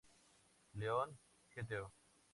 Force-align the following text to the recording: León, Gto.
León, 0.73 1.19
Gto. 1.53 1.93